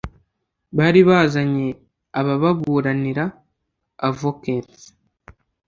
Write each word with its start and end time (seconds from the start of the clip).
bari 0.77 1.01
bazanye 1.09 1.67
abababuranira 2.19 3.25
avocats 4.09 4.79